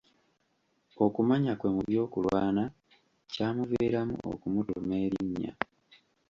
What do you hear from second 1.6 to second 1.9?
mu